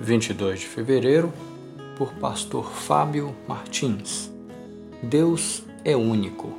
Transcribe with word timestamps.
22 0.00 0.60
de 0.60 0.66
fevereiro, 0.66 1.32
por 1.96 2.12
Pastor 2.14 2.70
Fábio 2.70 3.34
Martins. 3.48 4.30
Deus 5.02 5.62
é 5.84 5.96
único. 5.96 6.52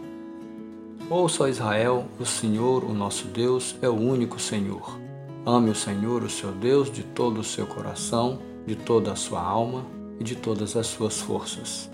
Ouça 1.10 1.48
Israel, 1.48 2.06
o 2.20 2.26
Senhor, 2.26 2.84
o 2.84 2.94
nosso 2.94 3.28
Deus, 3.28 3.76
é 3.82 3.88
o 3.88 3.94
único 3.94 4.40
Senhor. 4.40 5.00
Ame 5.46 5.70
o 5.70 5.76
Senhor, 5.76 6.24
o 6.24 6.30
seu 6.30 6.52
Deus, 6.52 6.92
de 6.92 7.04
todo 7.04 7.40
o 7.40 7.44
seu 7.44 7.68
coração, 7.68 8.40
de 8.66 8.76
toda 8.76 9.12
a 9.12 9.16
sua 9.16 9.42
alma 9.42 9.86
e 10.20 10.24
de 10.24 10.36
todas 10.36 10.76
as 10.76 10.88
suas 10.88 11.22
forças. 11.22 11.90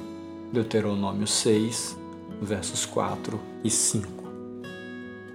Deuteronômio 0.51 1.27
6, 1.27 1.97
versos 2.41 2.85
4 2.85 3.39
e 3.63 3.69
5. 3.69 4.23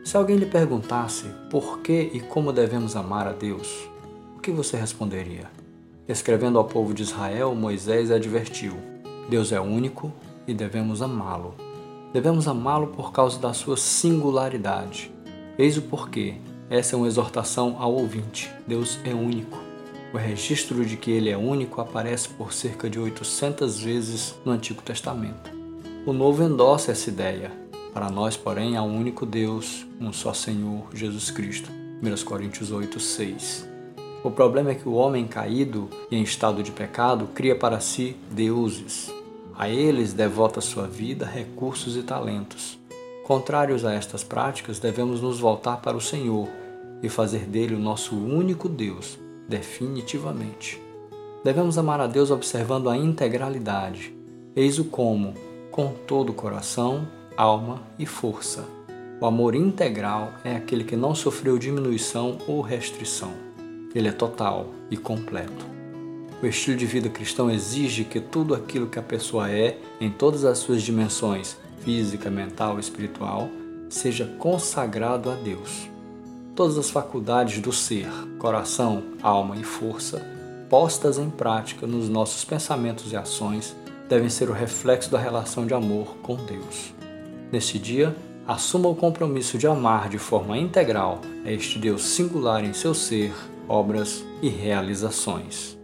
Se 0.05 0.17
alguém 0.17 0.37
lhe 0.37 0.47
perguntasse 0.47 1.27
por 1.51 1.81
que 1.81 2.11
e 2.15 2.21
como 2.21 2.53
devemos 2.53 2.97
amar 2.97 3.29
a 3.29 3.33
Deus, 3.33 3.69
o 4.37 4.41
que 4.41 4.51
você 4.51 4.77
responderia? 4.77 5.51
Escrevendo 6.09 6.59
ao 6.59 6.65
povo 6.65 6.95
de 6.95 7.03
Israel, 7.03 7.55
Moisés 7.55 8.11
advertiu: 8.11 8.73
Deus 9.29 9.53
é 9.53 9.61
único 9.61 10.11
e 10.47 10.55
devemos 10.55 11.03
amá-lo. 11.03 11.55
Devemos 12.15 12.49
amá-lo 12.49 12.87
por 12.87 13.13
causa 13.13 13.39
da 13.39 13.53
sua 13.53 13.77
singularidade. 13.77 15.13
Eis 15.59 15.77
o 15.77 15.83
porquê. 15.83 16.37
Essa 16.71 16.95
é 16.95 16.97
uma 16.97 17.07
exortação 17.07 17.77
ao 17.79 17.93
ouvinte. 17.93 18.51
Deus 18.67 18.99
é 19.05 19.13
único. 19.13 19.59
O 20.15 20.17
registro 20.17 20.83
de 20.87 20.97
que 20.97 21.11
ele 21.11 21.29
é 21.29 21.37
único 21.37 21.83
aparece 21.83 22.31
por 22.31 22.55
cerca 22.55 22.89
de 22.89 22.99
800 22.99 23.79
vezes 23.79 24.35
no 24.47 24.53
Antigo 24.53 24.81
Testamento. 24.81 25.51
O 26.07 26.15
Novo 26.15 26.43
endossa 26.43 26.93
essa 26.93 27.11
ideia. 27.11 27.53
Para 27.93 28.09
nós, 28.09 28.35
porém, 28.35 28.79
há 28.79 28.83
um 28.83 28.99
único 28.99 29.27
Deus, 29.27 29.87
um 30.01 30.11
só 30.11 30.33
Senhor, 30.33 30.87
Jesus 30.95 31.31
Cristo. 31.31 31.71
1 32.03 32.25
Coríntios 32.25 32.71
8, 32.71 32.99
6. 32.99 33.78
O 34.25 34.33
problema 34.33 34.73
é 34.73 34.75
que 34.75 34.89
o 34.89 34.95
homem 34.95 35.29
caído 35.29 35.89
e 36.11 36.17
em 36.17 36.23
estado 36.23 36.61
de 36.61 36.73
pecado 36.73 37.29
cria 37.35 37.55
para 37.55 37.79
si 37.79 38.17
deuses. 38.31 39.13
A 39.57 39.69
eles 39.69 40.13
devota 40.13 40.61
sua 40.61 40.89
vida, 40.89 41.25
recursos 41.25 41.97
e 41.97 42.03
talentos. 42.03 42.79
Contrários 43.25 43.85
a 43.85 43.93
estas 43.93 44.25
práticas, 44.25 44.81
devemos 44.81 45.21
nos 45.21 45.39
voltar 45.39 45.77
para 45.77 45.97
o 45.97 46.01
Senhor 46.01 46.49
e 47.01 47.09
fazer 47.09 47.47
dele 47.47 47.77
o 47.77 47.79
nosso 47.79 48.17
único 48.17 48.69
Deus, 48.69 49.19
definitivamente. 49.49 50.83
Devemos 51.45 51.79
amar 51.79 52.01
a 52.01 52.09
Deus 52.09 52.33
observando 52.33 52.91
a 52.91 52.97
integralidade. 52.97 54.13
Eis 54.57 54.81
o 54.81 54.85
como, 54.85 55.35
com 55.71 55.93
todo 56.07 56.31
o 56.31 56.35
coração, 56.35 57.07
alma 57.37 57.83
e 57.99 58.05
força. 58.05 58.65
O 59.21 59.27
amor 59.27 59.55
integral 59.55 60.33
é 60.43 60.57
aquele 60.57 60.83
que 60.83 60.97
não 60.97 61.15
sofreu 61.15 61.57
diminuição 61.57 62.39
ou 62.49 62.61
restrição. 62.61 63.48
Ele 63.95 64.09
é 64.09 64.13
total 64.13 64.67
e 64.91 64.97
completo. 64.97 65.67
O 66.43 66.47
estilo 66.47 66.77
de 66.77 66.87
vida 66.87 67.09
cristão 67.09 67.51
exige 67.51 68.05
que 68.05 68.21
tudo 68.21 68.55
aquilo 68.55 68.87
que 68.87 68.99
a 68.99 69.03
pessoa 69.03 69.51
é, 69.51 69.79
em 70.01 70.11
todas 70.11 70.45
as 70.45 70.59
suas 70.59 70.83
dimensões 70.83 71.57
física, 71.81 72.31
mental 72.31 72.79
espiritual, 72.79 73.49
seja 73.89 74.25
consagrado 74.39 75.31
a 75.31 75.35
Deus. 75.35 75.89
Todas 76.55 76.77
as 76.77 76.91
faculdades 76.91 77.61
do 77.61 77.73
ser, 77.73 78.09
coração, 78.39 79.03
alma 79.23 79.57
e 79.57 79.65
força, 79.65 80.25
postas 80.69 81.19
em 81.19 81.31
prática 81.31 81.87
nos 81.87 82.09
nossos 82.09 82.45
pensamentos 82.45 83.11
e 83.13 83.17
ações, 83.17 83.75
devem 84.09 84.29
ser 84.29 84.49
o 84.49 84.53
reflexo 84.53 85.11
da 85.11 85.19
relação 85.19 85.67
de 85.67 85.75
amor 85.75 86.17
com 86.23 86.37
Deus. 86.37 86.93
Neste 87.51 87.79
dia, 87.79 88.15
assuma 88.47 88.89
o 88.89 88.95
compromisso 88.95 89.59
de 89.59 89.67
amar 89.67 90.09
de 90.09 90.19
forma 90.19 90.57
integral 90.57 91.21
a 91.45 91.51
este 91.51 91.79
Deus 91.79 92.03
singular 92.03 92.65
em 92.65 92.73
seu 92.73 92.95
ser, 92.95 93.33
obras 93.69 94.25
e 94.43 94.49
realizações. 94.49 95.78